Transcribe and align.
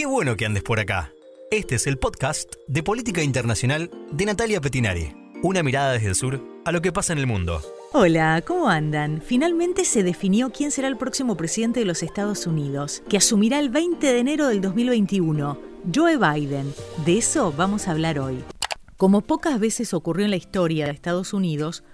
Qué 0.00 0.06
bueno 0.06 0.34
que 0.34 0.46
andes 0.46 0.62
por 0.62 0.80
acá. 0.80 1.12
Este 1.50 1.74
es 1.74 1.86
el 1.86 1.98
podcast 1.98 2.54
de 2.66 2.82
Política 2.82 3.22
Internacional 3.22 3.90
de 4.10 4.24
Natalia 4.24 4.58
Petinari. 4.58 5.14
Una 5.42 5.62
mirada 5.62 5.92
desde 5.92 6.08
el 6.08 6.14
sur 6.14 6.42
a 6.64 6.72
lo 6.72 6.80
que 6.80 6.90
pasa 6.90 7.12
en 7.12 7.18
el 7.18 7.26
mundo. 7.26 7.60
Hola, 7.92 8.42
¿cómo 8.46 8.70
andan? 8.70 9.20
Finalmente 9.20 9.84
se 9.84 10.02
definió 10.02 10.52
quién 10.52 10.70
será 10.70 10.88
el 10.88 10.96
próximo 10.96 11.36
presidente 11.36 11.80
de 11.80 11.86
los 11.86 12.02
Estados 12.02 12.46
Unidos, 12.46 13.02
que 13.10 13.18
asumirá 13.18 13.58
el 13.58 13.68
20 13.68 14.06
de 14.06 14.18
enero 14.18 14.48
del 14.48 14.62
2021, 14.62 15.60
Joe 15.94 16.16
Biden. 16.16 16.72
De 17.04 17.18
eso 17.18 17.52
vamos 17.54 17.86
a 17.86 17.90
hablar 17.90 18.20
hoy. 18.20 18.42
Como 18.96 19.20
pocas 19.20 19.60
veces 19.60 19.92
ocurrió 19.92 20.24
en 20.24 20.30
la 20.30 20.38
historia 20.38 20.86
de 20.86 20.92
Estados 20.92 21.34
Unidos, 21.34 21.84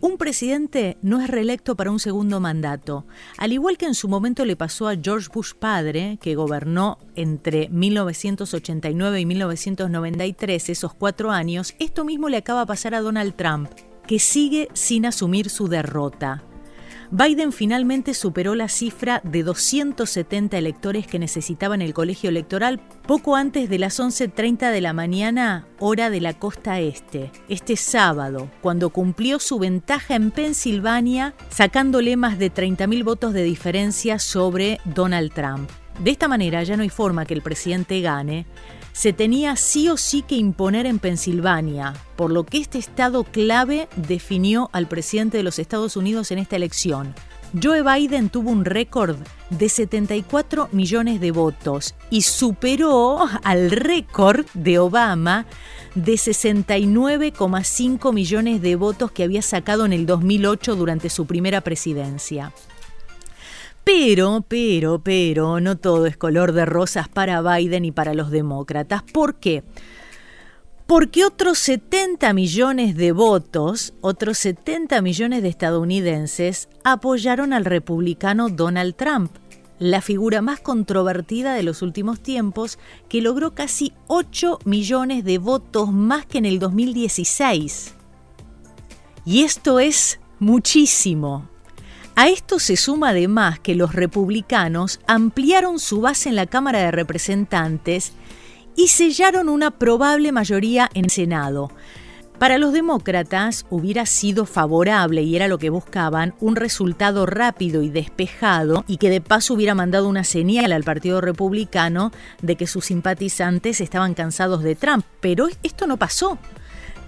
un 0.00 0.16
presidente 0.16 0.96
no 1.02 1.20
es 1.20 1.28
reelecto 1.28 1.76
para 1.76 1.90
un 1.90 1.98
segundo 1.98 2.40
mandato, 2.40 3.06
al 3.36 3.52
igual 3.52 3.76
que 3.76 3.86
en 3.86 3.94
su 3.94 4.08
momento 4.08 4.44
le 4.44 4.56
pasó 4.56 4.88
a 4.88 4.96
George 4.96 5.28
Bush 5.32 5.54
padre, 5.54 6.18
que 6.20 6.34
gobernó 6.34 6.98
entre 7.16 7.68
1989 7.68 9.20
y 9.20 9.26
1993, 9.26 10.70
esos 10.70 10.94
cuatro 10.94 11.30
años, 11.30 11.74
esto 11.78 12.04
mismo 12.04 12.28
le 12.28 12.36
acaba 12.36 12.60
de 12.60 12.66
pasar 12.66 12.94
a 12.94 13.00
Donald 13.00 13.34
Trump, 13.34 13.70
que 14.06 14.18
sigue 14.18 14.68
sin 14.72 15.04
asumir 15.04 15.50
su 15.50 15.68
derrota. 15.68 16.47
Biden 17.10 17.52
finalmente 17.52 18.12
superó 18.12 18.54
la 18.54 18.68
cifra 18.68 19.22
de 19.24 19.42
270 19.42 20.58
electores 20.58 21.06
que 21.06 21.18
necesitaban 21.18 21.80
el 21.80 21.94
colegio 21.94 22.28
electoral 22.28 22.80
poco 23.06 23.34
antes 23.34 23.70
de 23.70 23.78
las 23.78 23.98
11.30 23.98 24.70
de 24.70 24.80
la 24.82 24.92
mañana, 24.92 25.66
hora 25.78 26.10
de 26.10 26.20
la 26.20 26.34
costa 26.34 26.80
este, 26.80 27.32
este 27.48 27.76
sábado, 27.76 28.50
cuando 28.60 28.90
cumplió 28.90 29.38
su 29.38 29.58
ventaja 29.58 30.16
en 30.16 30.30
Pensilvania, 30.30 31.34
sacándole 31.48 32.18
más 32.18 32.38
de 32.38 32.52
30.000 32.52 33.02
votos 33.04 33.32
de 33.32 33.42
diferencia 33.42 34.18
sobre 34.18 34.78
Donald 34.84 35.32
Trump. 35.32 35.70
De 36.04 36.10
esta 36.10 36.28
manera 36.28 36.62
ya 36.62 36.76
no 36.76 36.82
hay 36.82 36.90
forma 36.90 37.24
que 37.24 37.34
el 37.34 37.42
presidente 37.42 38.02
gane, 38.02 38.46
se 38.98 39.12
tenía 39.12 39.54
sí 39.54 39.88
o 39.88 39.96
sí 39.96 40.22
que 40.22 40.34
imponer 40.34 40.84
en 40.84 40.98
Pensilvania, 40.98 41.94
por 42.16 42.32
lo 42.32 42.42
que 42.42 42.58
este 42.58 42.78
estado 42.78 43.22
clave 43.22 43.88
definió 43.94 44.70
al 44.72 44.88
presidente 44.88 45.36
de 45.36 45.44
los 45.44 45.60
Estados 45.60 45.96
Unidos 45.96 46.32
en 46.32 46.38
esta 46.38 46.56
elección. 46.56 47.14
Joe 47.62 47.84
Biden 47.84 48.28
tuvo 48.28 48.50
un 48.50 48.64
récord 48.64 49.14
de 49.50 49.68
74 49.68 50.68
millones 50.72 51.20
de 51.20 51.30
votos 51.30 51.94
y 52.10 52.22
superó 52.22 53.20
al 53.44 53.70
récord 53.70 54.46
de 54.52 54.80
Obama 54.80 55.46
de 55.94 56.14
69,5 56.14 58.12
millones 58.12 58.60
de 58.60 58.74
votos 58.74 59.12
que 59.12 59.22
había 59.22 59.42
sacado 59.42 59.86
en 59.86 59.92
el 59.92 60.06
2008 60.06 60.74
durante 60.74 61.08
su 61.08 61.24
primera 61.24 61.60
presidencia. 61.60 62.52
Pero, 63.90 64.44
pero, 64.46 64.98
pero, 65.02 65.60
no 65.60 65.78
todo 65.78 66.04
es 66.04 66.18
color 66.18 66.52
de 66.52 66.66
rosas 66.66 67.08
para 67.08 67.40
Biden 67.40 67.86
y 67.86 67.90
para 67.90 68.12
los 68.12 68.30
demócratas. 68.30 69.02
¿Por 69.02 69.36
qué? 69.36 69.64
Porque 70.86 71.24
otros 71.24 71.56
70 71.56 72.34
millones 72.34 72.98
de 72.98 73.12
votos, 73.12 73.94
otros 74.02 74.36
70 74.36 75.00
millones 75.00 75.42
de 75.42 75.48
estadounidenses 75.48 76.68
apoyaron 76.84 77.54
al 77.54 77.64
republicano 77.64 78.50
Donald 78.50 78.94
Trump, 78.94 79.32
la 79.78 80.02
figura 80.02 80.42
más 80.42 80.60
controvertida 80.60 81.54
de 81.54 81.62
los 81.62 81.80
últimos 81.80 82.20
tiempos, 82.20 82.78
que 83.08 83.22
logró 83.22 83.54
casi 83.54 83.94
8 84.06 84.58
millones 84.66 85.24
de 85.24 85.38
votos 85.38 85.90
más 85.94 86.26
que 86.26 86.36
en 86.36 86.44
el 86.44 86.58
2016. 86.58 87.94
Y 89.24 89.44
esto 89.44 89.80
es 89.80 90.20
muchísimo. 90.40 91.48
A 92.20 92.26
esto 92.26 92.58
se 92.58 92.76
suma 92.76 93.10
además 93.10 93.60
que 93.60 93.76
los 93.76 93.94
republicanos 93.94 94.98
ampliaron 95.06 95.78
su 95.78 96.00
base 96.00 96.28
en 96.28 96.34
la 96.34 96.46
Cámara 96.46 96.80
de 96.80 96.90
Representantes 96.90 98.12
y 98.74 98.88
sellaron 98.88 99.48
una 99.48 99.70
probable 99.70 100.32
mayoría 100.32 100.90
en 100.94 101.04
el 101.04 101.10
Senado. 101.12 101.70
Para 102.40 102.58
los 102.58 102.72
demócratas 102.72 103.66
hubiera 103.70 104.04
sido 104.04 104.46
favorable, 104.46 105.22
y 105.22 105.36
era 105.36 105.46
lo 105.46 105.58
que 105.58 105.70
buscaban, 105.70 106.34
un 106.40 106.56
resultado 106.56 107.24
rápido 107.24 107.82
y 107.82 107.88
despejado 107.88 108.84
y 108.88 108.96
que 108.96 109.10
de 109.10 109.20
paso 109.20 109.54
hubiera 109.54 109.76
mandado 109.76 110.08
una 110.08 110.24
señal 110.24 110.72
al 110.72 110.82
Partido 110.82 111.20
Republicano 111.20 112.10
de 112.42 112.56
que 112.56 112.66
sus 112.66 112.86
simpatizantes 112.86 113.80
estaban 113.80 114.14
cansados 114.14 114.64
de 114.64 114.74
Trump. 114.74 115.04
Pero 115.20 115.46
esto 115.62 115.86
no 115.86 115.98
pasó. 115.98 116.36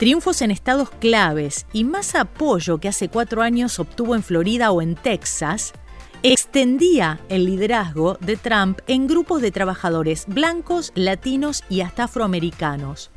Triunfos 0.01 0.41
en 0.41 0.51
estados 0.51 0.89
claves 0.89 1.67
y 1.75 1.85
más 1.85 2.15
apoyo 2.15 2.79
que 2.79 2.89
hace 2.89 3.11
cuatro 3.11 3.43
años 3.43 3.79
obtuvo 3.79 4.15
en 4.15 4.23
Florida 4.23 4.71
o 4.71 4.81
en 4.81 4.95
Texas, 4.95 5.75
extendía 6.23 7.21
el 7.29 7.45
liderazgo 7.45 8.17
de 8.19 8.39
Trump 8.39 8.79
en 8.87 9.07
grupos 9.07 9.43
de 9.43 9.51
trabajadores 9.51 10.25
blancos, 10.27 10.91
latinos 10.95 11.65
y 11.69 11.83
hasta 11.83 12.05
afroamericanos. 12.05 13.11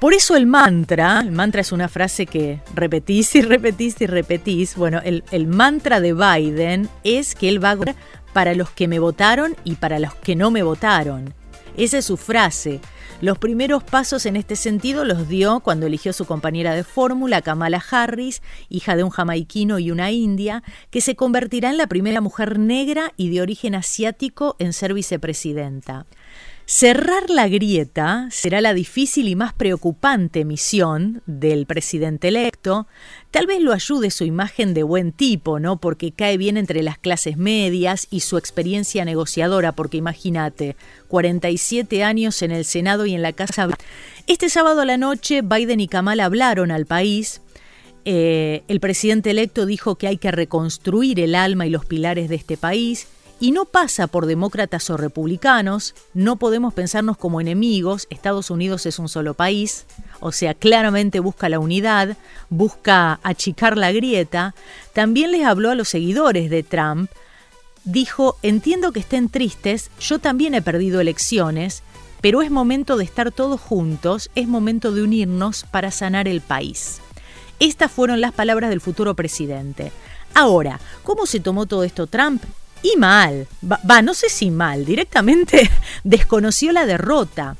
Por 0.00 0.12
eso 0.12 0.34
el 0.34 0.48
mantra, 0.48 1.20
el 1.20 1.30
mantra 1.30 1.60
es 1.60 1.70
una 1.70 1.86
frase 1.86 2.26
que 2.26 2.60
repetís 2.74 3.36
y 3.36 3.42
repetís 3.42 4.00
y 4.00 4.06
repetís, 4.06 4.74
bueno, 4.74 5.00
el, 5.04 5.46
mantra 5.46 6.00
de 6.00 6.14
Biden 6.14 6.88
es 7.04 7.36
que 7.36 7.48
él 7.48 7.64
va 7.64 7.70
a 7.70 7.94
para 8.32 8.56
los 8.56 8.70
que 8.70 8.88
me 8.88 8.98
votaron 8.98 9.54
y 9.62 9.76
para 9.76 10.00
los 10.00 10.16
que 10.16 10.34
no 10.34 10.50
me 10.50 10.64
votaron. 10.64 11.32
Esa 11.76 11.98
es 11.98 12.04
su 12.04 12.16
frase. 12.16 12.80
Los 13.20 13.38
primeros 13.38 13.84
pasos 13.84 14.24
en 14.26 14.36
este 14.36 14.56
sentido 14.56 15.04
los 15.04 15.28
dio 15.28 15.60
cuando 15.60 15.86
eligió 15.86 16.12
su 16.12 16.24
compañera 16.24 16.74
de 16.74 16.84
fórmula, 16.84 17.42
Kamala 17.42 17.82
Harris, 17.90 18.42
hija 18.68 18.96
de 18.96 19.04
un 19.04 19.10
jamaiquino 19.10 19.78
y 19.78 19.90
una 19.90 20.10
india, 20.10 20.62
que 20.90 21.00
se 21.00 21.16
convertirá 21.16 21.70
en 21.70 21.76
la 21.76 21.86
primera 21.86 22.20
mujer 22.20 22.58
negra 22.58 23.12
y 23.16 23.30
de 23.30 23.42
origen 23.42 23.74
asiático 23.74 24.56
en 24.58 24.72
ser 24.72 24.94
vicepresidenta. 24.94 26.06
Cerrar 26.72 27.28
la 27.30 27.48
grieta 27.48 28.28
será 28.30 28.60
la 28.60 28.74
difícil 28.74 29.26
y 29.26 29.34
más 29.34 29.52
preocupante 29.52 30.44
misión 30.44 31.20
del 31.26 31.66
presidente 31.66 32.28
electo. 32.28 32.86
Tal 33.32 33.48
vez 33.48 33.60
lo 33.60 33.72
ayude 33.72 34.12
su 34.12 34.22
imagen 34.22 34.72
de 34.72 34.84
buen 34.84 35.10
tipo, 35.10 35.58
¿no? 35.58 35.80
Porque 35.80 36.12
cae 36.12 36.36
bien 36.36 36.56
entre 36.56 36.84
las 36.84 36.96
clases 36.96 37.36
medias 37.36 38.06
y 38.08 38.20
su 38.20 38.38
experiencia 38.38 39.04
negociadora, 39.04 39.72
porque 39.72 39.96
imagínate, 39.96 40.76
47 41.08 42.04
años 42.04 42.40
en 42.40 42.52
el 42.52 42.64
Senado 42.64 43.04
y 43.04 43.14
en 43.14 43.22
la 43.22 43.32
Casa. 43.32 43.66
Este 44.28 44.48
sábado 44.48 44.82
a 44.82 44.86
la 44.86 44.96
noche, 44.96 45.42
Biden 45.42 45.80
y 45.80 45.88
Kamala 45.88 46.24
hablaron 46.24 46.70
al 46.70 46.86
país. 46.86 47.40
Eh, 48.04 48.62
el 48.68 48.78
presidente 48.78 49.32
electo 49.32 49.66
dijo 49.66 49.96
que 49.96 50.06
hay 50.06 50.18
que 50.18 50.30
reconstruir 50.30 51.18
el 51.18 51.34
alma 51.34 51.66
y 51.66 51.70
los 51.70 51.84
pilares 51.84 52.28
de 52.28 52.36
este 52.36 52.56
país 52.56 53.08
y 53.40 53.52
no 53.52 53.64
pasa 53.64 54.06
por 54.06 54.26
demócratas 54.26 54.90
o 54.90 54.98
republicanos, 54.98 55.94
no 56.12 56.36
podemos 56.36 56.74
pensarnos 56.74 57.16
como 57.16 57.40
enemigos, 57.40 58.06
Estados 58.10 58.50
Unidos 58.50 58.84
es 58.84 58.98
un 58.98 59.08
solo 59.08 59.32
país, 59.32 59.86
o 60.20 60.30
sea, 60.30 60.52
claramente 60.52 61.20
busca 61.20 61.48
la 61.48 61.58
unidad, 61.58 62.18
busca 62.50 63.18
achicar 63.22 63.78
la 63.78 63.92
grieta, 63.92 64.54
también 64.92 65.32
les 65.32 65.46
habló 65.46 65.70
a 65.70 65.74
los 65.74 65.88
seguidores 65.88 66.50
de 66.50 66.62
Trump, 66.62 67.10
dijo, 67.84 68.36
entiendo 68.42 68.92
que 68.92 69.00
estén 69.00 69.30
tristes, 69.30 69.90
yo 69.98 70.18
también 70.18 70.54
he 70.54 70.60
perdido 70.60 71.00
elecciones, 71.00 71.82
pero 72.20 72.42
es 72.42 72.50
momento 72.50 72.98
de 72.98 73.04
estar 73.04 73.32
todos 73.32 73.58
juntos, 73.58 74.30
es 74.34 74.46
momento 74.46 74.92
de 74.92 75.02
unirnos 75.02 75.64
para 75.70 75.90
sanar 75.90 76.28
el 76.28 76.42
país. 76.42 77.00
Estas 77.58 77.90
fueron 77.90 78.20
las 78.20 78.32
palabras 78.32 78.68
del 78.68 78.82
futuro 78.82 79.14
presidente. 79.14 79.92
Ahora, 80.34 80.78
¿cómo 81.02 81.24
se 81.24 81.40
tomó 81.40 81.64
todo 81.64 81.84
esto 81.84 82.06
Trump? 82.06 82.42
Y 82.82 82.96
mal, 82.96 83.46
va, 83.62 84.02
no 84.02 84.14
sé 84.14 84.28
si 84.28 84.50
mal, 84.50 84.84
directamente 84.84 85.70
desconoció 86.04 86.72
la 86.72 86.86
derrota. 86.86 87.56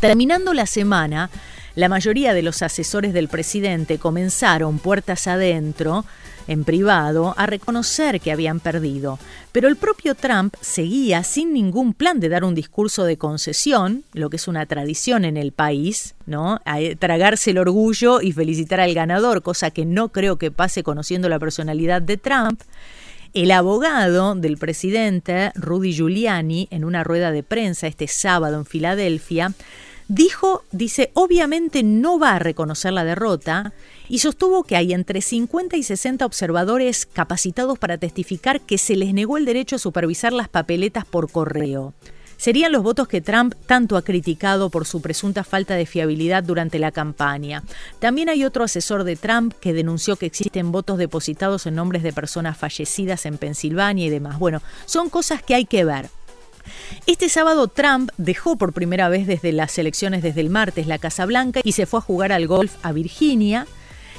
Terminando 0.00 0.54
la 0.54 0.66
semana, 0.66 1.30
la 1.74 1.88
mayoría 1.88 2.34
de 2.34 2.42
los 2.42 2.62
asesores 2.62 3.12
del 3.12 3.28
presidente 3.28 3.98
comenzaron 3.98 4.78
puertas 4.78 5.26
adentro, 5.26 6.04
en 6.48 6.64
privado, 6.64 7.34
a 7.36 7.46
reconocer 7.46 8.20
que 8.20 8.32
habían 8.32 8.58
perdido. 8.58 9.18
Pero 9.52 9.68
el 9.68 9.76
propio 9.76 10.14
Trump 10.14 10.54
seguía 10.60 11.22
sin 11.22 11.52
ningún 11.52 11.92
plan 11.92 12.20
de 12.20 12.30
dar 12.30 12.42
un 12.42 12.54
discurso 12.54 13.04
de 13.04 13.18
concesión, 13.18 14.02
lo 14.14 14.30
que 14.30 14.36
es 14.36 14.48
una 14.48 14.66
tradición 14.66 15.24
en 15.24 15.36
el 15.36 15.52
país, 15.52 16.14
¿no? 16.26 16.60
A 16.64 16.80
eh, 16.80 16.96
tragarse 16.96 17.50
el 17.50 17.58
orgullo 17.58 18.22
y 18.22 18.32
felicitar 18.32 18.80
al 18.80 18.94
ganador, 18.94 19.42
cosa 19.42 19.70
que 19.70 19.84
no 19.84 20.08
creo 20.08 20.36
que 20.36 20.50
pase 20.50 20.82
conociendo 20.82 21.28
la 21.28 21.38
personalidad 21.38 22.00
de 22.00 22.16
Trump. 22.16 22.62
El 23.34 23.50
abogado 23.50 24.34
del 24.34 24.56
presidente, 24.56 25.52
Rudy 25.54 25.92
Giuliani, 25.92 26.66
en 26.70 26.84
una 26.84 27.04
rueda 27.04 27.30
de 27.30 27.42
prensa 27.42 27.86
este 27.86 28.08
sábado 28.08 28.56
en 28.56 28.64
Filadelfia, 28.64 29.52
dijo, 30.08 30.64
dice, 30.72 31.10
obviamente 31.12 31.82
no 31.82 32.18
va 32.18 32.32
a 32.32 32.38
reconocer 32.38 32.94
la 32.94 33.04
derrota 33.04 33.74
y 34.08 34.20
sostuvo 34.20 34.64
que 34.64 34.76
hay 34.76 34.94
entre 34.94 35.20
50 35.20 35.76
y 35.76 35.82
60 35.82 36.24
observadores 36.24 37.04
capacitados 37.04 37.78
para 37.78 37.98
testificar 37.98 38.62
que 38.62 38.78
se 38.78 38.96
les 38.96 39.12
negó 39.12 39.36
el 39.36 39.44
derecho 39.44 39.76
a 39.76 39.80
supervisar 39.80 40.32
las 40.32 40.48
papeletas 40.48 41.04
por 41.04 41.30
correo 41.30 41.92
serían 42.38 42.72
los 42.72 42.82
votos 42.82 43.06
que 43.08 43.20
Trump 43.20 43.54
tanto 43.66 43.98
ha 43.98 44.02
criticado 44.02 44.70
por 44.70 44.86
su 44.86 45.02
presunta 45.02 45.44
falta 45.44 45.74
de 45.74 45.84
fiabilidad 45.84 46.42
durante 46.42 46.78
la 46.78 46.92
campaña. 46.92 47.62
También 47.98 48.30
hay 48.30 48.44
otro 48.44 48.64
asesor 48.64 49.04
de 49.04 49.16
Trump 49.16 49.52
que 49.60 49.74
denunció 49.74 50.16
que 50.16 50.26
existen 50.26 50.72
votos 50.72 50.96
depositados 50.96 51.66
en 51.66 51.74
nombres 51.74 52.02
de 52.02 52.14
personas 52.14 52.56
fallecidas 52.56 53.26
en 53.26 53.36
Pensilvania 53.36 54.06
y 54.06 54.10
demás. 54.10 54.38
Bueno, 54.38 54.62
son 54.86 55.10
cosas 55.10 55.42
que 55.42 55.54
hay 55.54 55.66
que 55.66 55.84
ver. 55.84 56.08
Este 57.06 57.28
sábado 57.28 57.68
Trump 57.68 58.10
dejó 58.18 58.56
por 58.56 58.72
primera 58.72 59.08
vez 59.08 59.26
desde 59.26 59.52
las 59.52 59.78
elecciones 59.78 60.22
desde 60.22 60.40
el 60.40 60.50
martes 60.50 60.86
la 60.86 60.98
Casa 60.98 61.26
Blanca 61.26 61.60
y 61.64 61.72
se 61.72 61.86
fue 61.86 61.98
a 61.98 62.02
jugar 62.02 62.32
al 62.32 62.46
golf 62.46 62.74
a 62.82 62.92
Virginia 62.92 63.66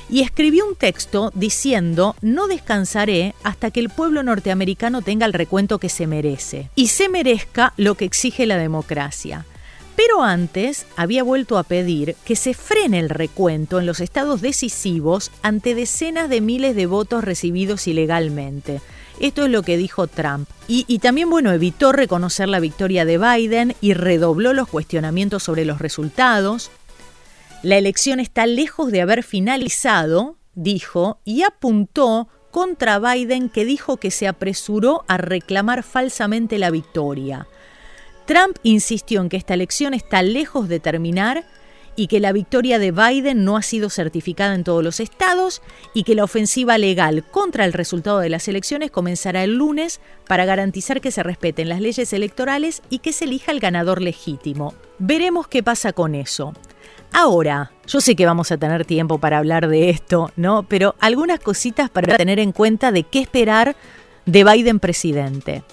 y 0.09 0.21
escribió 0.21 0.67
un 0.67 0.75
texto 0.75 1.31
diciendo 1.35 2.15
no 2.21 2.47
descansaré 2.47 3.35
hasta 3.43 3.71
que 3.71 3.79
el 3.79 3.89
pueblo 3.89 4.23
norteamericano 4.23 5.01
tenga 5.01 5.25
el 5.25 5.33
recuento 5.33 5.79
que 5.79 5.89
se 5.89 6.07
merece 6.07 6.69
y 6.75 6.87
se 6.87 7.09
merezca 7.09 7.73
lo 7.77 7.95
que 7.95 8.05
exige 8.05 8.45
la 8.45 8.57
democracia. 8.57 9.45
Pero 9.95 10.23
antes 10.23 10.85
había 10.95 11.23
vuelto 11.23 11.57
a 11.57 11.63
pedir 11.63 12.15
que 12.23 12.37
se 12.37 12.53
frene 12.53 12.99
el 12.99 13.09
recuento 13.09 13.79
en 13.79 13.85
los 13.85 13.99
estados 13.99 14.39
decisivos 14.39 15.29
ante 15.41 15.75
decenas 15.75 16.29
de 16.29 16.39
miles 16.39 16.73
de 16.73 16.85
votos 16.85 17.21
recibidos 17.23 17.85
ilegalmente. 17.85 18.79
Esto 19.19 19.43
es 19.43 19.51
lo 19.51 19.63
que 19.63 19.75
dijo 19.75 20.07
Trump. 20.07 20.47
Y, 20.69 20.85
y, 20.87 20.99
también, 20.99 21.29
bueno, 21.29 21.51
evitó 21.51 21.91
reconocer 21.91 22.47
la 22.47 22.61
victoria 22.61 23.03
de 23.03 23.17
Biden 23.17 23.75
y 23.81 23.93
redobló 23.93 24.53
los 24.53 24.69
cuestionamientos 24.69 25.43
sobre 25.43 25.65
los 25.65 25.79
resultados. 25.79 26.71
La 27.61 27.77
elección 27.77 28.21
está 28.21 28.45
lejos 28.45 28.89
de 28.89 29.01
haber 29.01 29.21
finalizado, 29.21 30.37
dijo, 30.55 31.19
y 31.25 31.43
apuntó 31.43 32.29
contra 32.51 32.99
Biden 32.99 33.49
que 33.49 33.65
dijo 33.65 33.97
que 33.97 34.11
se 34.11 34.29
apresuró 34.29 35.03
a 35.09 35.17
reclamar 35.17 35.83
falsamente 35.83 36.57
la 36.57 36.71
victoria. 36.71 37.47
Trump 38.25 38.57
insistió 38.63 39.19
en 39.19 39.27
que 39.27 39.35
esta 39.35 39.55
elección 39.55 39.93
está 39.93 40.21
lejos 40.21 40.69
de 40.69 40.79
terminar 40.79 41.45
y 41.97 42.07
que 42.07 42.21
la 42.21 42.31
victoria 42.31 42.79
de 42.79 42.91
Biden 42.91 43.43
no 43.43 43.57
ha 43.57 43.61
sido 43.61 43.89
certificada 43.89 44.55
en 44.55 44.63
todos 44.63 44.81
los 44.81 45.01
estados 45.01 45.61
y 45.93 46.03
que 46.03 46.15
la 46.15 46.23
ofensiva 46.23 46.77
legal 46.77 47.25
contra 47.29 47.65
el 47.65 47.73
resultado 47.73 48.19
de 48.19 48.29
las 48.29 48.47
elecciones 48.47 48.89
comenzará 48.89 49.43
el 49.43 49.55
lunes 49.55 49.99
para 50.25 50.45
garantizar 50.45 51.01
que 51.01 51.11
se 51.11 51.23
respeten 51.23 51.67
las 51.67 51.81
leyes 51.81 52.13
electorales 52.13 52.83
y 52.89 52.99
que 52.99 53.11
se 53.11 53.25
elija 53.25 53.51
el 53.51 53.59
ganador 53.59 54.01
legítimo. 54.01 54.73
Veremos 54.97 55.49
qué 55.49 55.61
pasa 55.61 55.91
con 55.91 56.15
eso. 56.15 56.53
Ahora, 57.11 57.71
yo 57.87 58.01
sé 58.01 58.15
que 58.15 58.25
vamos 58.25 58.51
a 58.51 58.57
tener 58.57 58.85
tiempo 58.85 59.17
para 59.17 59.39
hablar 59.39 59.67
de 59.67 59.89
esto, 59.89 60.31
¿no? 60.35 60.63
Pero 60.63 60.95
algunas 60.99 61.39
cositas 61.39 61.89
para 61.89 62.17
tener 62.17 62.39
en 62.39 62.51
cuenta 62.51 62.91
de 62.91 63.03
qué 63.03 63.19
esperar 63.19 63.75
de 64.25 64.43
Biden 64.43 64.79
presidente. 64.79 65.63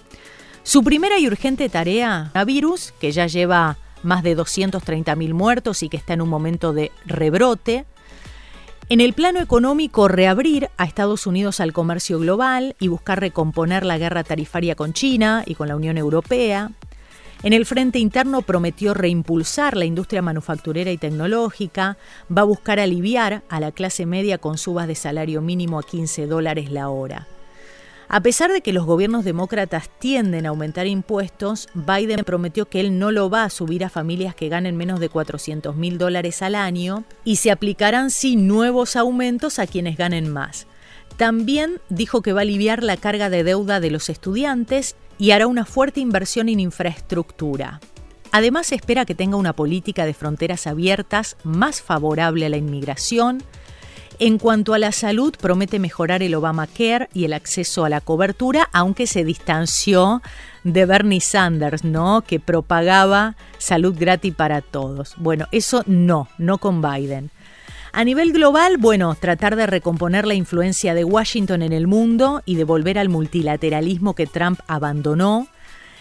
Su 0.62 0.82
primera 0.82 1.18
y 1.18 1.26
urgente 1.26 1.68
tarea, 1.68 2.30
a 2.34 2.44
virus, 2.44 2.92
que 3.00 3.12
ya 3.12 3.26
lleva 3.26 3.76
más 4.02 4.22
de 4.22 4.36
230.000 4.36 5.34
muertos 5.34 5.82
y 5.82 5.88
que 5.88 5.96
está 5.96 6.14
en 6.14 6.22
un 6.22 6.28
momento 6.28 6.72
de 6.72 6.90
rebrote. 7.04 7.84
En 8.88 9.00
el 9.00 9.12
plano 9.12 9.40
económico, 9.40 10.08
reabrir 10.08 10.70
a 10.76 10.84
Estados 10.84 11.26
Unidos 11.26 11.60
al 11.60 11.72
comercio 11.72 12.18
global 12.18 12.76
y 12.78 12.88
buscar 12.88 13.20
recomponer 13.20 13.84
la 13.84 13.98
guerra 13.98 14.24
tarifaria 14.24 14.74
con 14.74 14.92
China 14.92 15.42
y 15.44 15.54
con 15.54 15.68
la 15.68 15.76
Unión 15.76 15.98
Europea. 15.98 16.70
En 17.43 17.53
el 17.53 17.67
frente 17.67 17.99
interno 17.99 18.43
prometió 18.43 18.94
reimpulsar 18.94 19.77
la 19.77 19.85
industria 19.85 20.23
manufacturera 20.23 20.91
y 20.91 20.97
tecnológica, 20.97 21.99
va 22.35 22.43
a 22.43 22.47
buscar 22.47 22.81
aliviar 22.81 23.43
a 23.49 23.61
la 23.61 23.73
clase 23.73 24.06
media 24.06 24.38
con 24.38 24.59
subas 24.59 24.88
de 24.88 24.94
salario 24.94 25.43
mínimo 25.43 25.79
a 25.79 25.83
15 25.83 26.27
dólares 26.27 26.71
la 26.71 26.88
hora. 26.88 27.27
A 28.09 28.21
pesar 28.21 28.53
de 28.53 28.61
que 28.61 28.73
los 28.73 28.87
gobiernos 28.87 29.25
demócratas 29.25 29.91
tienden 29.99 30.47
a 30.47 30.50
aumentar 30.50 30.87
impuestos, 30.87 31.69
Biden 31.75 32.23
prometió 32.25 32.67
que 32.67 32.81
él 32.81 32.99
no 32.99 33.11
lo 33.11 33.29
va 33.29 33.43
a 33.43 33.50
subir 33.50 33.85
a 33.85 33.91
familias 33.91 34.35
que 34.35 34.49
ganen 34.49 34.77
menos 34.77 35.00
de 35.00 35.09
400 35.09 35.75
mil 35.75 35.99
dólares 35.99 36.41
al 36.41 36.55
año 36.55 37.05
y 37.25 37.37
se 37.37 37.50
aplicarán 37.50 38.11
sí 38.11 38.37
nuevos 38.37 38.94
aumentos 38.94 39.59
a 39.59 39.67
quienes 39.67 39.97
ganen 39.97 40.33
más. 40.33 40.69
También 41.17 41.81
dijo 41.88 42.23
que 42.23 42.33
va 42.33 42.41
a 42.41 42.43
aliviar 42.43 42.85
la 42.85 42.97
carga 42.97 43.29
de 43.29 43.43
deuda 43.43 43.81
de 43.81 43.91
los 43.91 44.09
estudiantes 44.09 44.94
y 45.18 45.30
hará 45.30 45.46
una 45.46 45.64
fuerte 45.64 46.00
inversión 46.00 46.48
en 46.48 46.60
infraestructura. 46.60 47.80
Además 48.32 48.72
espera 48.72 49.04
que 49.04 49.14
tenga 49.14 49.36
una 49.36 49.54
política 49.54 50.04
de 50.04 50.14
fronteras 50.14 50.66
abiertas 50.66 51.36
más 51.44 51.80
favorable 51.80 52.46
a 52.46 52.48
la 52.48 52.56
inmigración, 52.56 53.42
en 54.18 54.38
cuanto 54.38 54.72
a 54.72 54.78
la 54.78 54.92
salud, 54.92 55.34
promete 55.38 55.78
mejorar 55.78 56.22
el 56.22 56.34
Obamacare 56.34 57.10
y 57.12 57.26
el 57.26 57.34
acceso 57.34 57.84
a 57.84 57.90
la 57.90 58.00
cobertura, 58.00 58.70
aunque 58.72 59.06
se 59.06 59.24
distanció 59.24 60.22
de 60.64 60.86
Bernie 60.86 61.20
Sanders, 61.20 61.84
¿no? 61.84 62.22
Que 62.22 62.40
propagaba 62.40 63.36
salud 63.58 63.94
gratis 63.98 64.34
para 64.34 64.62
todos. 64.62 65.16
Bueno, 65.18 65.48
eso 65.52 65.82
no, 65.86 66.28
no 66.38 66.56
con 66.56 66.80
Biden. 66.80 67.30
A 67.96 68.04
nivel 68.04 68.34
global, 68.34 68.76
bueno, 68.76 69.14
tratar 69.19 69.56
de 69.56 69.66
recomponer 69.66 70.26
la 70.26 70.34
influencia 70.34 70.93
de 70.93 71.02
Washington 71.02 71.62
en 71.62 71.72
el 71.72 71.87
mundo 71.87 72.43
y 72.44 72.56
de 72.56 72.64
volver 72.64 72.98
al 72.98 73.08
multilateralismo 73.08 74.14
que 74.14 74.26
Trump 74.26 74.60
abandonó, 74.66 75.48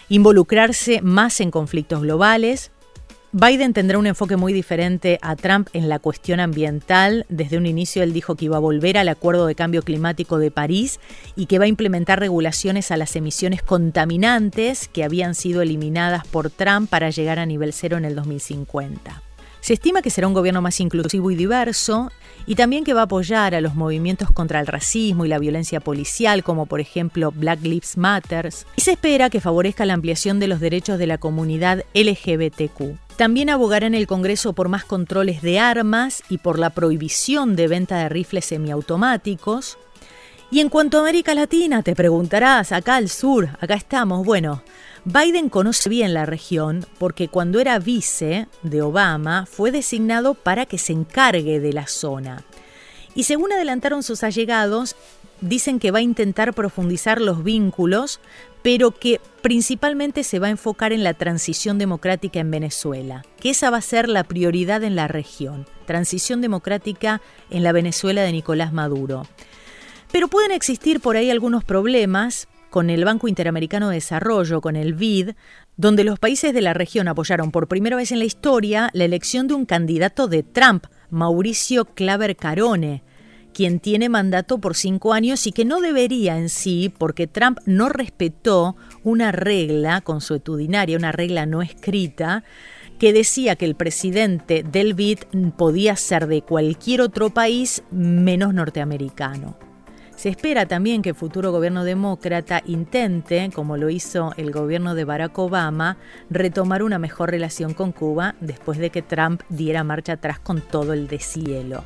involucrarse 0.09 1.01
más 1.01 1.39
en 1.39 1.51
conflictos 1.51 2.01
globales, 2.01 2.71
Biden 3.31 3.71
tendrá 3.71 3.97
un 3.97 4.07
enfoque 4.07 4.35
muy 4.35 4.51
diferente 4.51 5.19
a 5.21 5.37
Trump 5.37 5.69
en 5.71 5.87
la 5.87 5.99
cuestión 5.99 6.41
ambiental. 6.41 7.25
Desde 7.29 7.57
un 7.57 7.65
inicio 7.65 8.03
él 8.03 8.11
dijo 8.11 8.35
que 8.35 8.43
iba 8.43 8.57
a 8.57 8.59
volver 8.59 8.97
al 8.97 9.07
Acuerdo 9.07 9.45
de 9.47 9.55
Cambio 9.55 9.81
Climático 9.81 10.37
de 10.37 10.51
París 10.51 10.99
y 11.37 11.45
que 11.45 11.59
va 11.59 11.63
a 11.63 11.69
implementar 11.69 12.19
regulaciones 12.19 12.91
a 12.91 12.97
las 12.97 13.15
emisiones 13.15 13.63
contaminantes 13.63 14.89
que 14.89 15.05
habían 15.05 15.33
sido 15.33 15.61
eliminadas 15.61 16.27
por 16.27 16.49
Trump 16.49 16.89
para 16.89 17.09
llegar 17.09 17.39
a 17.39 17.45
nivel 17.45 17.71
cero 17.71 17.95
en 17.95 18.03
el 18.03 18.15
2050. 18.15 19.21
Se 19.65 19.73
estima 19.73 20.03
que 20.03 20.11
será 20.11 20.27
un 20.27 20.35
gobierno 20.35 20.61
más 20.61 20.79
inclusivo 20.79 21.31
y 21.31 21.35
diverso 21.35 22.11
y 22.45 22.53
también 22.53 22.83
que 22.83 22.93
va 22.93 23.01
a 23.01 23.05
apoyar 23.05 23.55
a 23.55 23.61
los 23.61 23.73
movimientos 23.73 24.29
contra 24.29 24.59
el 24.59 24.67
racismo 24.67 25.25
y 25.25 25.27
la 25.27 25.39
violencia 25.39 25.79
policial, 25.79 26.43
como 26.43 26.67
por 26.67 26.81
ejemplo 26.81 27.31
Black 27.31 27.63
Lives 27.63 27.97
Matter, 27.97 28.49
y 28.75 28.81
se 28.81 28.91
espera 28.91 29.31
que 29.31 29.41
favorezca 29.41 29.87
la 29.87 29.95
ampliación 29.95 30.39
de 30.39 30.49
los 30.49 30.59
derechos 30.59 30.99
de 30.99 31.07
la 31.07 31.17
comunidad 31.17 31.83
LGBTQ. 31.95 32.95
También 33.17 33.49
abogará 33.49 33.87
en 33.87 33.95
el 33.95 34.05
Congreso 34.05 34.53
por 34.53 34.69
más 34.69 34.85
controles 34.85 35.41
de 35.41 35.57
armas 35.57 36.21
y 36.29 36.37
por 36.37 36.59
la 36.59 36.69
prohibición 36.69 37.55
de 37.55 37.67
venta 37.67 37.97
de 37.97 38.09
rifles 38.09 38.45
semiautomáticos. 38.45 39.79
Y 40.51 40.59
en 40.59 40.69
cuanto 40.69 40.99
a 40.99 41.01
América 41.01 41.33
Latina, 41.33 41.81
te 41.81 41.95
preguntarás, 41.95 42.71
acá 42.71 42.97
al 42.97 43.09
sur, 43.09 43.49
acá 43.59 43.73
estamos, 43.73 44.23
bueno, 44.23 44.61
Biden 45.07 45.49
conoce 45.49 45.87
bien 45.87 46.15
la 46.15 46.25
región 46.25 46.83
porque 46.97 47.27
cuando 47.27 47.59
era 47.59 47.77
vice 47.77 48.47
de 48.63 48.81
Obama 48.81 49.45
fue 49.45 49.71
designado 49.71 50.33
para 50.33 50.65
que 50.65 50.79
se 50.79 50.93
encargue 50.93 51.59
de 51.59 51.73
la 51.73 51.85
zona. 51.85 52.43
Y 53.13 53.25
según 53.25 53.53
adelantaron 53.53 54.01
sus 54.01 54.23
allegados, 54.23 54.95
dicen 55.41 55.77
que 55.77 55.91
va 55.91 55.99
a 55.99 56.01
intentar 56.01 56.55
profundizar 56.55 57.21
los 57.21 57.43
vínculos, 57.43 58.19
pero 58.63 58.91
que 58.91 59.21
principalmente 59.43 60.23
se 60.23 60.39
va 60.39 60.47
a 60.47 60.51
enfocar 60.51 60.91
en 60.91 61.03
la 61.03 61.13
transición 61.13 61.77
democrática 61.77 62.39
en 62.39 62.49
Venezuela, 62.49 63.23
que 63.39 63.51
esa 63.51 63.69
va 63.69 63.77
a 63.77 63.81
ser 63.81 64.09
la 64.09 64.23
prioridad 64.23 64.83
en 64.83 64.95
la 64.95 65.07
región, 65.07 65.67
transición 65.85 66.41
democrática 66.41 67.21
en 67.51 67.63
la 67.63 67.73
Venezuela 67.73 68.23
de 68.23 68.31
Nicolás 68.31 68.73
Maduro. 68.73 69.27
Pero 70.11 70.29
pueden 70.29 70.51
existir 70.51 70.99
por 70.99 71.15
ahí 71.15 71.29
algunos 71.29 71.63
problemas 71.63 72.47
con 72.75 72.89
el 72.89 73.05
Banco 73.05 73.29
Interamericano 73.29 73.87
de 73.87 73.95
Desarrollo, 73.95 74.59
con 74.59 74.75
el 74.75 74.95
BID, 74.95 75.29
donde 75.77 76.03
los 76.03 76.19
países 76.19 76.53
de 76.53 76.61
la 76.61 76.73
región 76.73 77.07
apoyaron 77.07 77.49
por 77.49 77.69
primera 77.69 77.95
vez 77.95 78.11
en 78.11 78.19
la 78.19 78.25
historia 78.25 78.89
la 78.91 79.05
elección 79.05 79.47
de 79.47 79.53
un 79.53 79.65
candidato 79.65 80.27
de 80.27 80.43
Trump, 80.43 80.87
Mauricio 81.09 81.85
Claver 81.85 82.35
Carone, 82.35 83.01
quien 83.53 83.79
tiene 83.79 84.09
mandato 84.09 84.57
por 84.57 84.75
cinco 84.75 85.13
años 85.13 85.47
y 85.47 85.53
que 85.53 85.63
no 85.63 85.79
debería 85.79 86.37
en 86.37 86.49
sí, 86.49 86.93
porque 86.97 87.27
Trump 87.27 87.59
no 87.65 87.87
respetó 87.87 88.75
una 89.05 89.31
regla 89.31 90.01
consuetudinaria, 90.01 90.97
una 90.97 91.13
regla 91.13 91.45
no 91.45 91.61
escrita, 91.61 92.43
que 92.99 93.13
decía 93.13 93.55
que 93.55 93.63
el 93.63 93.75
presidente 93.75 94.63
del 94.69 94.95
BID 94.95 95.19
podía 95.55 95.95
ser 95.95 96.27
de 96.27 96.41
cualquier 96.41 96.99
otro 96.99 97.29
país 97.29 97.83
menos 97.89 98.53
norteamericano. 98.53 99.64
Se 100.25 100.29
espera 100.29 100.65
también 100.65 101.03
que 101.03 101.09
el 101.09 101.15
futuro 101.15 101.51
gobierno 101.51 101.83
demócrata 101.83 102.63
intente, 102.65 103.47
como 103.53 103.77
lo 103.77 103.91
hizo 103.91 104.33
el 104.37 104.51
gobierno 104.51 104.95
de 104.95 105.05
Barack 105.05 105.37
Obama, 105.37 105.97
retomar 106.31 106.81
una 106.81 106.97
mejor 106.97 107.29
relación 107.29 107.75
con 107.75 107.91
Cuba 107.91 108.33
después 108.41 108.79
de 108.79 108.89
que 108.89 109.03
Trump 109.03 109.43
diera 109.49 109.83
marcha 109.83 110.13
atrás 110.13 110.39
con 110.39 110.61
todo 110.61 110.93
el 110.93 111.07
deshielo. 111.07 111.83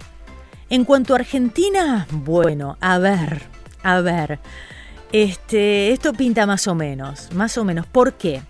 En 0.70 0.86
cuanto 0.86 1.14
a 1.14 1.18
Argentina, 1.18 2.08
bueno, 2.12 2.78
a 2.80 2.98
ver, 2.98 3.42
a 3.84 4.00
ver. 4.00 4.40
Este, 5.12 5.92
esto 5.92 6.14
pinta 6.14 6.46
más 6.46 6.66
o 6.70 6.76
menos, 6.76 7.34
más 7.34 7.58
o 7.58 7.66
menos. 7.66 7.88
¿Por 7.88 8.14
qué? 8.14 8.42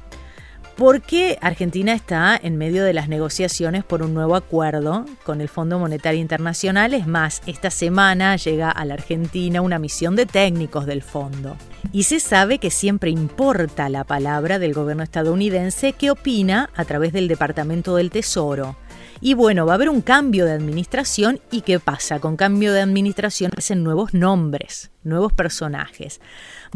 Porque 0.79 1.37
Argentina 1.41 1.91
está 1.91 2.39
en 2.41 2.57
medio 2.57 2.85
de 2.85 2.93
las 2.93 3.09
negociaciones 3.09 3.83
por 3.83 4.01
un 4.01 4.13
nuevo 4.13 4.37
acuerdo 4.37 5.05
con 5.25 5.41
el 5.41 5.49
Fondo 5.49 5.77
Monetario 5.77 6.21
Internacional. 6.21 6.93
Es 6.93 7.05
más, 7.05 7.41
esta 7.47 7.69
semana 7.69 8.37
llega 8.37 8.71
a 8.71 8.85
la 8.85 8.93
Argentina 8.93 9.59
una 9.59 9.77
misión 9.77 10.15
de 10.15 10.25
técnicos 10.25 10.85
del 10.85 11.01
fondo. 11.01 11.57
Y 11.91 12.03
se 12.03 12.21
sabe 12.21 12.59
que 12.59 12.71
siempre 12.71 13.09
importa 13.09 13.89
la 13.89 14.05
palabra 14.05 14.57
del 14.57 14.73
gobierno 14.73 15.03
estadounidense 15.03 15.91
que 15.91 16.11
opina 16.11 16.69
a 16.73 16.85
través 16.85 17.11
del 17.11 17.27
Departamento 17.27 17.97
del 17.97 18.09
Tesoro. 18.09 18.77
Y 19.19 19.33
bueno, 19.33 19.65
va 19.65 19.73
a 19.73 19.75
haber 19.75 19.89
un 19.89 20.01
cambio 20.01 20.45
de 20.45 20.53
administración 20.53 21.41
y 21.51 21.59
¿qué 21.59 21.81
pasa? 21.81 22.21
Con 22.21 22.37
cambio 22.37 22.71
de 22.71 22.79
administración 22.79 23.51
hacen 23.57 23.83
nuevos 23.83 24.13
nombres, 24.13 24.91
nuevos 25.03 25.33
personajes. 25.33 26.21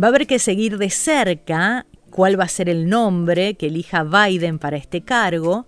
Va 0.02 0.08
a 0.08 0.10
haber 0.10 0.28
que 0.28 0.40
seguir 0.40 0.78
de 0.78 0.90
cerca 0.90 1.86
cuál 2.14 2.40
va 2.40 2.44
a 2.44 2.50
ser 2.50 2.70
el 2.70 2.88
nombre 2.88 3.56
que 3.56 3.68
elija 3.68 4.04
Biden 4.04 4.60
para 4.60 4.78
este 4.78 5.02
cargo. 5.02 5.66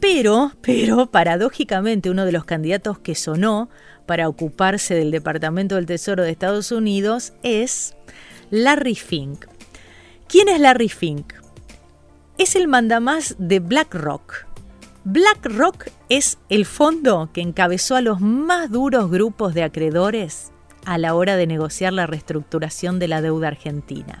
Pero, 0.00 0.52
pero, 0.60 1.06
paradójicamente, 1.06 2.10
uno 2.10 2.26
de 2.26 2.32
los 2.32 2.44
candidatos 2.44 2.98
que 2.98 3.14
sonó 3.14 3.70
para 4.04 4.28
ocuparse 4.28 4.94
del 4.94 5.12
Departamento 5.12 5.76
del 5.76 5.86
Tesoro 5.86 6.24
de 6.24 6.32
Estados 6.32 6.72
Unidos 6.72 7.32
es 7.44 7.94
Larry 8.50 8.96
Fink. 8.96 9.46
¿Quién 10.28 10.48
es 10.48 10.60
Larry 10.60 10.88
Fink? 10.88 11.32
Es 12.36 12.56
el 12.56 12.66
mandamás 12.66 13.36
de 13.38 13.60
BlackRock. 13.60 14.44
BlackRock 15.04 15.86
es 16.08 16.38
el 16.48 16.66
fondo 16.66 17.30
que 17.32 17.42
encabezó 17.42 17.94
a 17.94 18.00
los 18.00 18.20
más 18.20 18.72
duros 18.72 19.08
grupos 19.08 19.54
de 19.54 19.62
acreedores 19.62 20.50
a 20.84 20.98
la 20.98 21.14
hora 21.14 21.36
de 21.36 21.46
negociar 21.46 21.92
la 21.92 22.06
reestructuración 22.06 22.98
de 22.98 23.08
la 23.08 23.22
deuda 23.22 23.48
argentina 23.48 24.18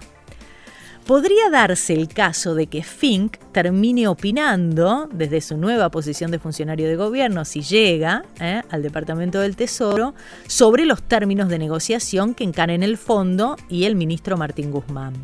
podría 1.06 1.48
darse 1.50 1.94
el 1.94 2.08
caso 2.08 2.54
de 2.54 2.66
que 2.66 2.82
Fink 2.82 3.36
termine 3.52 4.08
opinando 4.08 5.08
desde 5.12 5.40
su 5.40 5.56
nueva 5.56 5.88
posición 5.90 6.30
de 6.30 6.40
funcionario 6.40 6.88
de 6.88 6.96
gobierno, 6.96 7.44
si 7.44 7.62
llega 7.62 8.24
eh, 8.40 8.62
al 8.68 8.82
Departamento 8.82 9.38
del 9.40 9.56
Tesoro, 9.56 10.14
sobre 10.48 10.84
los 10.84 11.02
términos 11.02 11.48
de 11.48 11.58
negociación 11.58 12.34
que 12.34 12.44
encaren 12.44 12.82
el 12.82 12.98
fondo 12.98 13.56
y 13.68 13.84
el 13.84 13.94
ministro 13.94 14.36
Martín 14.36 14.72
Guzmán. 14.72 15.14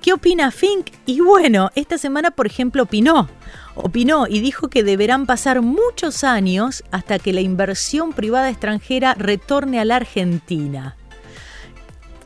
¿Qué 0.00 0.12
opina 0.12 0.50
Fink? 0.50 0.86
Y 1.04 1.20
bueno, 1.20 1.70
esta 1.74 1.98
semana, 1.98 2.30
por 2.30 2.46
ejemplo, 2.46 2.84
opinó. 2.84 3.28
Opinó 3.74 4.26
y 4.26 4.40
dijo 4.40 4.68
que 4.68 4.82
deberán 4.82 5.26
pasar 5.26 5.60
muchos 5.60 6.24
años 6.24 6.84
hasta 6.90 7.18
que 7.18 7.32
la 7.32 7.40
inversión 7.40 8.12
privada 8.12 8.48
extranjera 8.48 9.14
retorne 9.14 9.78
a 9.80 9.84
la 9.84 9.96
Argentina. 9.96 10.96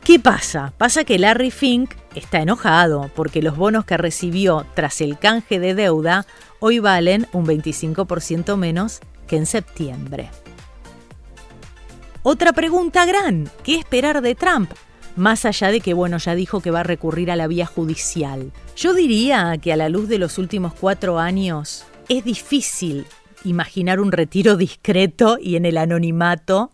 ¿Qué 0.04 0.18
pasa? 0.18 0.73
Pasa 0.78 1.04
que 1.04 1.18
Larry 1.18 1.50
Fink 1.50 1.94
está 2.14 2.40
enojado 2.40 3.11
porque 3.14 3.42
los 3.42 3.57
bonos 3.57 3.85
que 3.85 3.97
recibió 3.97 4.66
tras 4.75 5.00
el 5.00 5.19
canje 5.19 5.59
de 5.59 5.75
deuda 5.75 6.26
hoy 6.61 6.78
valen 6.78 7.26
un 7.33 7.47
25% 7.47 8.57
menos 8.57 9.00
que 9.26 9.37
en 9.37 9.47
septiembre. 9.47 10.31
Otra 12.23 12.52
pregunta 12.52 13.04
gran, 13.04 13.50
¿qué 13.64 13.76
esperar 13.76 14.23
de 14.23 14.35
Trump? 14.35 14.71
Más 15.16 15.45
allá 15.45 15.71
de 15.71 15.81
que, 15.81 15.92
bueno, 15.92 16.19
ya 16.19 16.35
dijo 16.35 16.61
que 16.61 16.71
va 16.71 16.81
a 16.81 16.85
recurrir 16.85 17.31
a 17.31 17.37
la 17.37 17.47
vía 17.47 17.66
judicial. 17.66 18.52
Yo 18.76 18.95
diría 18.95 19.59
que 19.61 19.73
a 19.73 19.76
la 19.76 19.88
luz 19.88 20.09
de 20.09 20.19
los 20.19 20.38
últimos 20.38 20.73
cuatro 20.73 21.19
años 21.19 21.85
es 22.09 22.25
difícil 22.25 23.07
imaginar 23.45 24.00
un 24.00 24.12
retiro 24.12 24.57
discreto 24.57 25.38
y 25.40 25.57
en 25.57 25.66
el 25.66 25.76
anonimato 25.76 26.73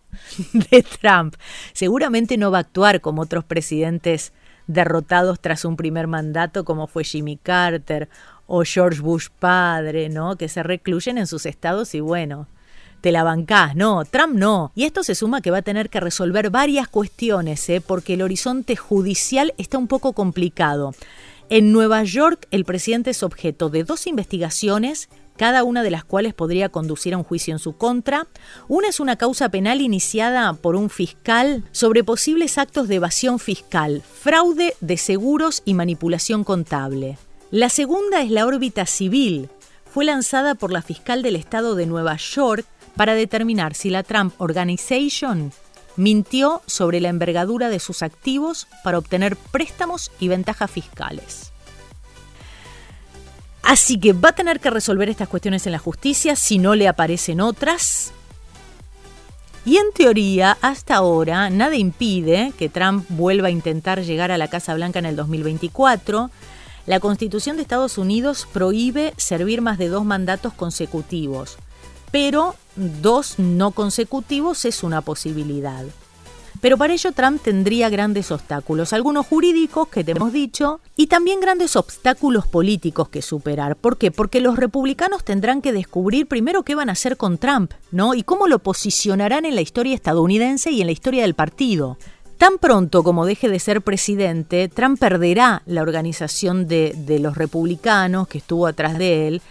de 0.53 0.83
Trump. 0.83 1.35
Seguramente 1.73 2.37
no 2.37 2.51
va 2.51 2.59
a 2.59 2.61
actuar 2.61 3.01
como 3.01 3.23
otros 3.23 3.43
presidentes 3.43 4.33
derrotados 4.69 5.39
tras 5.39 5.65
un 5.65 5.75
primer 5.75 6.05
mandato 6.05 6.63
como 6.63 6.85
fue 6.85 7.03
Jimmy 7.03 7.37
Carter 7.37 8.07
o 8.45 8.63
George 8.63 9.01
Bush 9.01 9.27
padre, 9.39 10.09
¿no? 10.09 10.35
Que 10.35 10.47
se 10.47 10.61
recluyen 10.61 11.17
en 11.17 11.25
sus 11.25 11.47
estados 11.47 11.95
y 11.95 11.99
bueno, 11.99 12.47
te 13.01 13.11
la 13.11 13.23
bancás, 13.23 13.75
no, 13.75 14.05
Trump 14.05 14.35
no. 14.35 14.71
Y 14.75 14.83
esto 14.83 15.03
se 15.03 15.15
suma 15.15 15.41
que 15.41 15.49
va 15.49 15.57
a 15.57 15.63
tener 15.63 15.89
que 15.89 15.99
resolver 15.99 16.51
varias 16.51 16.87
cuestiones, 16.87 17.67
¿eh? 17.69 17.81
porque 17.81 18.13
el 18.13 18.21
horizonte 18.21 18.75
judicial 18.75 19.53
está 19.57 19.79
un 19.79 19.87
poco 19.87 20.13
complicado. 20.13 20.93
En 21.49 21.71
Nueva 21.71 22.03
York, 22.03 22.47
el 22.51 22.63
presidente 22.63 23.09
es 23.09 23.23
objeto 23.23 23.69
de 23.69 23.83
dos 23.83 24.05
investigaciones 24.05 25.09
cada 25.39 25.63
una 25.63 25.83
de 25.83 25.89
las 25.89 26.03
cuales 26.03 26.33
podría 26.33 26.67
conducir 26.67 27.13
a 27.13 27.17
un 27.17 27.23
juicio 27.23 27.53
en 27.53 27.59
su 27.59 27.77
contra. 27.77 28.27
Una 28.67 28.89
es 28.89 28.99
una 28.99 29.15
causa 29.15 29.47
penal 29.47 29.79
iniciada 29.79 30.51
por 30.51 30.75
un 30.75 30.89
fiscal 30.89 31.63
sobre 31.71 32.03
posibles 32.03 32.57
actos 32.57 32.89
de 32.89 32.95
evasión 32.95 33.39
fiscal, 33.39 34.01
fraude 34.01 34.75
de 34.81 34.97
seguros 34.97 35.61
y 35.63 35.75
manipulación 35.75 36.43
contable. 36.43 37.17
La 37.51 37.69
segunda 37.69 38.21
es 38.21 38.31
la 38.31 38.45
órbita 38.45 38.85
civil. 38.85 39.49
Fue 39.89 40.03
lanzada 40.03 40.55
por 40.55 40.73
la 40.73 40.81
fiscal 40.81 41.23
del 41.23 41.37
estado 41.37 41.75
de 41.75 41.85
Nueva 41.85 42.17
York 42.17 42.65
para 42.97 43.13
determinar 43.13 43.75
si 43.75 43.89
la 43.89 44.03
Trump 44.03 44.33
Organization 44.39 45.53
mintió 45.95 46.61
sobre 46.65 46.99
la 46.99 47.07
envergadura 47.07 47.69
de 47.69 47.79
sus 47.79 48.03
activos 48.03 48.67
para 48.83 48.97
obtener 48.97 49.37
préstamos 49.37 50.11
y 50.19 50.27
ventajas 50.27 50.69
fiscales. 50.69 51.53
Así 53.63 53.99
que 53.99 54.13
va 54.13 54.29
a 54.29 54.35
tener 54.35 54.59
que 54.59 54.69
resolver 54.69 55.09
estas 55.09 55.27
cuestiones 55.27 55.65
en 55.65 55.73
la 55.73 55.79
justicia 55.79 56.35
si 56.35 56.57
no 56.57 56.75
le 56.75 56.87
aparecen 56.87 57.41
otras. 57.41 58.11
Y 59.65 59.77
en 59.77 59.91
teoría, 59.93 60.57
hasta 60.61 60.95
ahora, 60.95 61.49
nada 61.49 61.75
impide 61.75 62.53
que 62.57 62.69
Trump 62.69 63.05
vuelva 63.09 63.49
a 63.49 63.51
intentar 63.51 64.01
llegar 64.01 64.31
a 64.31 64.37
la 64.37 64.47
Casa 64.47 64.73
Blanca 64.73 64.99
en 64.99 65.05
el 65.05 65.15
2024. 65.15 66.31
La 66.87 66.99
Constitución 66.99 67.57
de 67.57 67.61
Estados 67.61 67.97
Unidos 67.97 68.47
prohíbe 68.51 69.13
servir 69.17 69.61
más 69.61 69.77
de 69.77 69.89
dos 69.89 70.05
mandatos 70.05 70.53
consecutivos, 70.53 71.57
pero 72.11 72.55
dos 72.75 73.37
no 73.37 73.71
consecutivos 73.71 74.65
es 74.65 74.81
una 74.81 75.01
posibilidad. 75.01 75.83
Pero 76.61 76.77
para 76.77 76.93
ello 76.93 77.11
Trump 77.13 77.41
tendría 77.41 77.89
grandes 77.89 78.31
obstáculos, 78.31 78.91
algunos 78.91 79.25
jurídicos 79.25 79.87
que 79.87 80.03
te 80.03 80.11
hemos 80.11 80.33
dicho, 80.33 80.81
y 80.97 81.07
también 81.07 81.39
grandes 81.39 81.75
obstáculos 81.75 82.47
políticos 82.47 83.07
que 83.09 83.21
superar. 83.21 83.77
¿Por 83.77 83.97
qué? 83.97 84.11
Porque 84.11 84.41
los 84.41 84.57
republicanos 84.57 85.23
tendrán 85.23 85.61
que 85.61 85.71
descubrir 85.71 86.27
primero 86.27 86.63
qué 86.63 86.75
van 86.75 86.89
a 86.89 86.93
hacer 86.93 87.15
con 87.15 87.37
Trump, 87.37 87.71
¿no? 87.91 88.13
Y 88.13 88.23
cómo 88.23 88.47
lo 88.47 88.59
posicionarán 88.59 89.45
en 89.45 89.55
la 89.55 89.61
historia 89.61 89.95
estadounidense 89.95 90.71
y 90.71 90.81
en 90.81 90.87
la 90.87 90.93
historia 90.93 91.21
del 91.21 91.33
partido. 91.33 91.97
Tan 92.37 92.57
pronto 92.57 93.03
como 93.03 93.25
deje 93.25 93.49
de 93.49 93.59
ser 93.59 93.81
presidente, 93.81 94.69
Trump 94.69 94.97
perderá 94.97 95.61
la 95.65 95.81
organización 95.81 96.67
de, 96.67 97.19
los 97.21 97.35
republicanos 97.35 98.29
que 98.29 98.37
estuvo 98.37 98.65
atrás 98.65 98.97
de 98.97 99.27
él, 99.27 99.41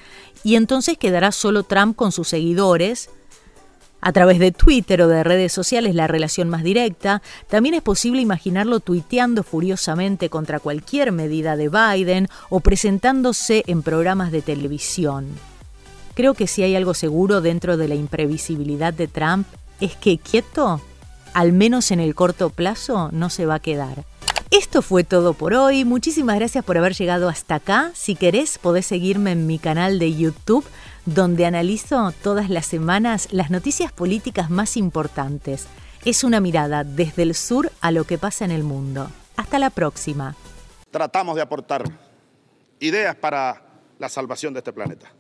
y 0.42 0.56
entonces 0.56 0.96
quedará 0.96 1.32
solo 1.32 1.64
Trump 1.64 1.96
con 1.96 2.12
sus 2.12 2.28
seguidores, 2.28 3.10
a 4.00 4.12
través 4.12 4.38
de 4.38 4.52
Twitter 4.52 5.02
o 5.02 5.08
de 5.08 5.24
redes 5.24 5.52
sociales 5.52 5.94
la 5.94 6.06
relación 6.06 6.48
más 6.48 6.62
directa, 6.62 7.22
también 7.48 7.74
es 7.74 7.82
posible 7.82 8.20
imaginarlo 8.20 8.80
tuiteando 8.80 9.42
furiosamente 9.42 10.28
contra 10.28 10.60
cualquier 10.60 11.12
medida 11.12 11.56
de 11.56 11.68
Biden 11.68 12.28
o 12.48 12.60
presentándose 12.60 13.64
en 13.66 13.82
programas 13.82 14.30
de 14.30 14.42
televisión. 14.42 15.26
Creo 16.14 16.34
que 16.34 16.46
si 16.46 16.62
hay 16.62 16.74
algo 16.74 16.94
seguro 16.94 17.40
dentro 17.40 17.76
de 17.76 17.88
la 17.88 17.94
imprevisibilidad 17.94 18.92
de 18.92 19.06
Trump 19.06 19.46
es 19.80 19.94
que 19.94 20.18
quieto, 20.18 20.80
al 21.32 21.52
menos 21.52 21.90
en 21.90 22.00
el 22.00 22.14
corto 22.14 22.50
plazo, 22.50 23.10
no 23.12 23.30
se 23.30 23.46
va 23.46 23.56
a 23.56 23.60
quedar. 23.60 24.04
Esto 24.50 24.80
fue 24.80 25.04
todo 25.04 25.34
por 25.34 25.52
hoy. 25.52 25.84
Muchísimas 25.84 26.36
gracias 26.36 26.64
por 26.64 26.78
haber 26.78 26.94
llegado 26.94 27.28
hasta 27.28 27.56
acá. 27.56 27.90
Si 27.94 28.14
querés, 28.14 28.56
podés 28.56 28.86
seguirme 28.86 29.32
en 29.32 29.46
mi 29.46 29.58
canal 29.58 29.98
de 29.98 30.14
YouTube 30.14 30.64
donde 31.04 31.44
analizo 31.44 32.12
todas 32.22 32.48
las 32.48 32.64
semanas 32.64 33.28
las 33.30 33.50
noticias 33.50 33.92
políticas 33.92 34.48
más 34.48 34.78
importantes. 34.78 35.66
Es 36.06 36.24
una 36.24 36.40
mirada 36.40 36.82
desde 36.82 37.24
el 37.24 37.34
sur 37.34 37.70
a 37.82 37.90
lo 37.90 38.04
que 38.04 38.16
pasa 38.16 38.46
en 38.46 38.50
el 38.50 38.64
mundo. 38.64 39.10
Hasta 39.36 39.58
la 39.58 39.68
próxima. 39.68 40.34
Tratamos 40.90 41.36
de 41.36 41.42
aportar 41.42 41.84
ideas 42.80 43.16
para 43.16 43.62
la 43.98 44.08
salvación 44.08 44.54
de 44.54 44.60
este 44.60 44.72
planeta. 44.72 45.12